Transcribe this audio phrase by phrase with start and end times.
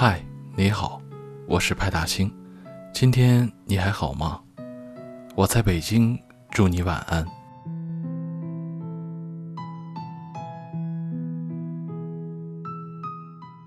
[0.00, 0.24] 嗨，
[0.56, 1.02] 你好，
[1.48, 2.32] 我是派大星，
[2.94, 4.40] 今天你还好吗？
[5.34, 6.16] 我在北京，
[6.52, 7.26] 祝你晚安。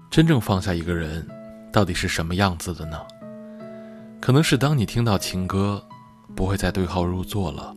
[0.10, 1.28] 真正放下一个人，
[1.70, 2.98] 到底是什么样子的呢？
[4.22, 5.86] 可能是当你听到情歌，
[6.34, 7.76] 不会再对号入座了；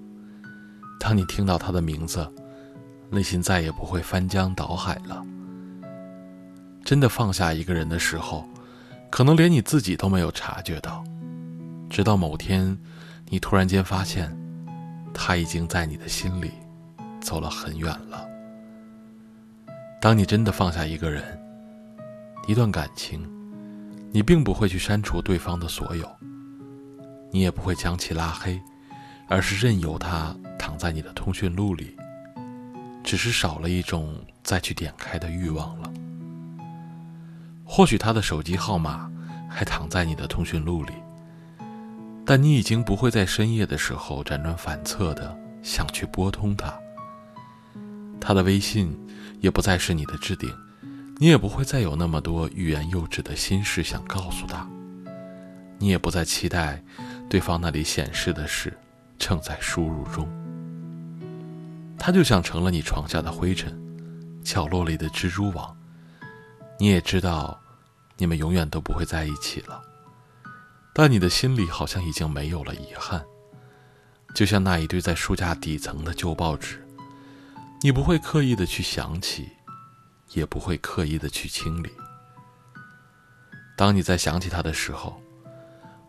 [1.00, 2.24] 当你听到他的名字，
[3.10, 5.26] 内心再也不会翻江倒海了。
[6.84, 8.46] 真的放下一个人的时候，
[9.10, 11.02] 可能连你自己都没有察觉到，
[11.88, 12.76] 直到某天，
[13.30, 14.30] 你突然间发现，
[15.14, 16.50] 他已经在你的心里
[17.22, 18.28] 走了很远了。
[19.98, 21.22] 当你真的放下一个人，
[22.46, 23.26] 一段感情，
[24.12, 26.06] 你并不会去删除对方的所有，
[27.30, 28.60] 你也不会将其拉黑，
[29.26, 31.96] 而是任由他躺在你的通讯录里，
[33.02, 35.90] 只是少了一种再去点开的欲望了。
[37.76, 39.10] 或许他的手机号码
[39.50, 40.92] 还躺在你的通讯录里，
[42.24, 46.72] 但你已经不会在深夜的时候辗转反侧的想去拨通他。
[48.20, 48.96] 他的微信
[49.40, 50.48] 也不再是你的置顶，
[51.18, 54.64] 你也不会再有那么多欲言又止的心事想告诉他。
[55.76, 56.80] 你也不再期待
[57.28, 58.72] 对方那里显示的是
[59.18, 60.28] 正在输入中。
[61.98, 63.76] 他就像成了你床下的灰尘，
[64.44, 65.76] 角落里的蜘蛛网。
[66.78, 67.60] 你也知道，
[68.16, 69.82] 你们永远都不会在一起了，
[70.92, 73.24] 但你的心里好像已经没有了遗憾，
[74.34, 76.86] 就像那一堆在书架底层的旧报纸，
[77.82, 79.48] 你不会刻意的去想起，
[80.32, 81.90] 也不会刻意的去清理。
[83.76, 85.20] 当你在想起他的时候，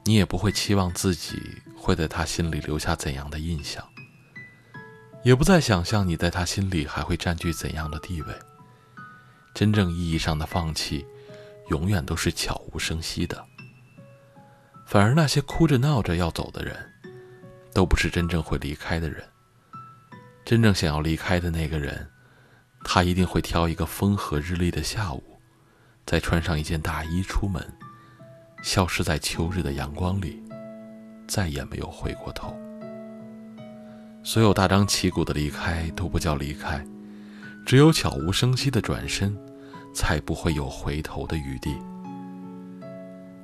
[0.03, 1.42] 你也不会期望自己
[1.75, 3.84] 会在他心里留下怎样的印象，
[5.23, 8.34] 也不再想象你在他心里还会占据怎样的地位。
[9.56, 11.03] 真正意义上的放弃，
[11.70, 13.44] 永远都是悄无声息的。
[14.86, 16.76] 反而那些哭着闹着要走的人，
[17.74, 19.24] 都不是真正会离开的人。
[20.46, 22.08] 真正想要离开的那个人，
[22.84, 25.24] 他一定会挑一个风和日丽的下午，
[26.06, 27.66] 再穿上一件大衣出门，
[28.62, 30.44] 消失在秋日的阳光里，
[31.28, 32.56] 再也没有回过头。
[34.24, 36.86] 所有大张旗鼓的离开都不叫离开。
[37.66, 39.36] 只有悄无声息的转身，
[39.95, 41.75] 才不会有回头的余地。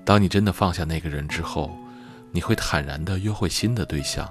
[0.04, 1.76] 当你真的放下那个人之后，
[2.32, 4.30] 你会坦然的约会新的对象，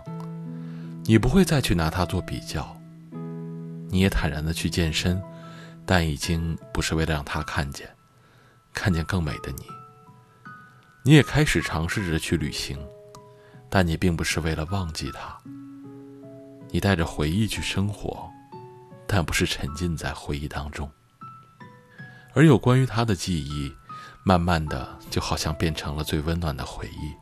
[1.05, 2.77] 你不会再去拿他做比较，
[3.89, 5.21] 你也坦然的去健身，
[5.87, 7.89] 但已经不是为了让他看见，
[8.75, 9.65] 看见更美的你。
[11.03, 12.79] 你也开始尝试着去旅行，
[13.71, 15.39] 但你并不是为了忘记他，
[16.71, 18.31] 你带着回忆去生活。
[19.13, 20.89] 但不是沉浸在回忆当中，
[22.33, 23.73] 而有关于他的记忆，
[24.23, 27.13] 慢慢的就好像变成了最温暖的回忆，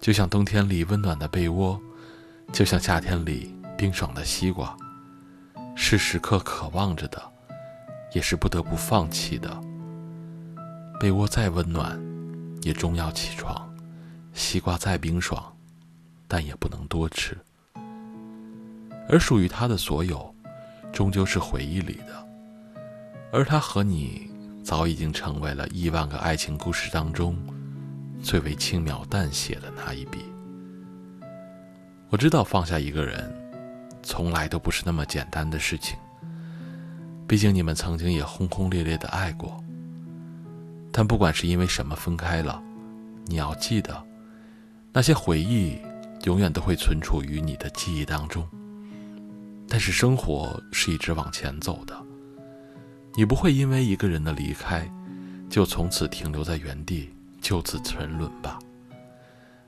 [0.00, 1.80] 就像冬天里温暖的被窝，
[2.52, 4.76] 就像夏天里冰爽的西瓜，
[5.74, 7.22] 是时刻渴望着的，
[8.12, 9.60] 也是不得不放弃的。
[11.00, 11.98] 被窝再温暖，
[12.62, 13.54] 也终要起床；
[14.32, 15.56] 西瓜再冰爽，
[16.28, 17.36] 但也不能多吃。
[19.08, 20.34] 而属于他的所有。
[20.92, 22.25] 终究是回忆里的，
[23.36, 24.30] 而他和你
[24.64, 27.36] 早已经成为了亿万个爱情故事当中
[28.22, 30.20] 最为轻描淡写的那一笔。
[32.08, 33.30] 我知道放下一个人，
[34.02, 35.98] 从来都不是那么简单的事情。
[37.28, 39.62] 毕竟你们曾经也轰轰烈烈的爱过。
[40.90, 42.62] 但不管是因为什么分开了，
[43.26, 44.02] 你要记得，
[44.94, 45.76] 那些回忆
[46.24, 48.48] 永远都会存储于你的记忆当中。
[49.68, 52.05] 但是生活是一直往前走的，
[53.16, 54.86] 你不会因为一个人的离开，
[55.48, 57.10] 就从此停留在原地
[57.40, 58.58] 就此沉沦吧？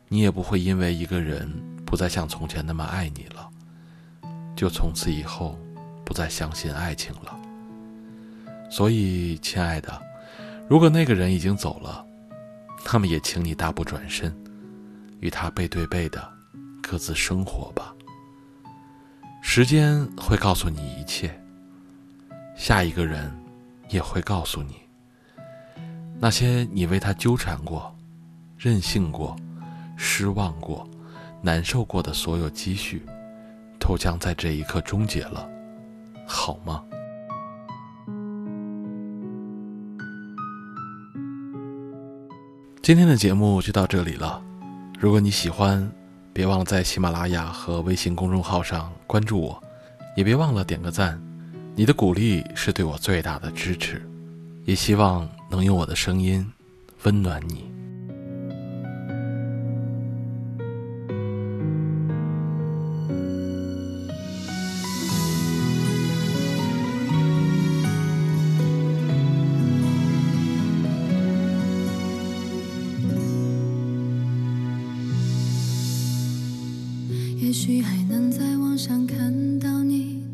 [0.08, 1.50] 你也不会因为一个人
[1.86, 3.48] 不再像从前那么爱你了，
[4.54, 5.58] 就从此以后
[6.04, 7.34] 不再相信爱情了。
[8.70, 9.98] 所以，亲爱的，
[10.68, 12.04] 如果那个人已经走了，
[12.92, 14.30] 那么也请你大步转身，
[15.20, 16.22] 与他背对背的
[16.82, 17.94] 各自生活吧。
[19.40, 21.38] 时间会告诉你一切，
[22.56, 23.30] 下一个人
[23.88, 24.76] 也会告诉你，
[26.18, 27.94] 那些你为他纠缠过、
[28.56, 29.36] 任性过、
[29.96, 30.88] 失望过、
[31.42, 33.02] 难受过的所有积蓄，
[33.78, 35.48] 都将在这一刻终结了，
[36.26, 36.84] 好吗？
[42.82, 44.42] 今天的节目就到这里了，
[44.98, 45.90] 如果你喜欢。
[46.30, 49.60] 别忘了在喜马拉雅和微信公众号上关注我，
[50.14, 51.20] 也别忘了点个赞，
[51.78, 54.02] 你的鼓励是对我最大的支持。
[54.64, 56.44] 也希望能用我的声音
[57.04, 57.64] 温暖你。
[77.36, 79.77] 也许还能在网上看到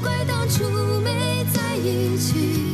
[0.00, 0.64] 怪当初
[1.00, 2.73] 没在一起，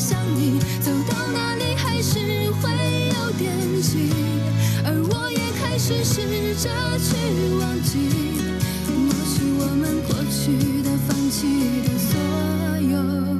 [0.00, 2.18] 想你，走到哪里还是
[2.52, 2.70] 会
[3.10, 3.52] 有惦
[3.82, 4.10] 记，
[4.82, 6.22] 而我也开始试
[6.54, 7.98] 着去忘记，
[8.88, 12.16] 抹去我们过去的、放弃的所
[12.88, 13.39] 有。